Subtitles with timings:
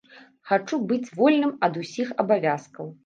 [0.51, 2.91] Хачу быць вольным ад усіх абавязкаў.